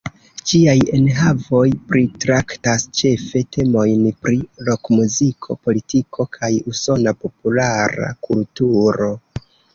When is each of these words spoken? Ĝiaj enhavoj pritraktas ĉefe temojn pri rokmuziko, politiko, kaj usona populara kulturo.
Ĝiaj 0.51 0.73
enhavoj 0.99 1.65
pritraktas 1.91 2.85
ĉefe 3.01 3.41
temojn 3.57 4.01
pri 4.23 4.39
rokmuziko, 4.71 5.59
politiko, 5.69 6.27
kaj 6.39 6.51
usona 6.75 7.17
populara 7.23 8.11
kulturo. 8.29 9.13